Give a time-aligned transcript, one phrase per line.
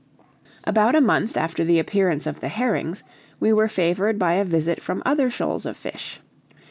[0.63, 3.03] About a month after the appearance of the herrings,
[3.39, 6.19] we were favored by a visit from other shoals of fish.